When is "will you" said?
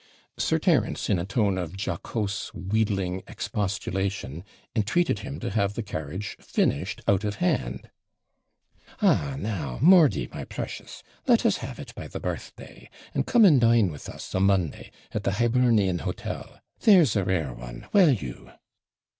17.93-18.49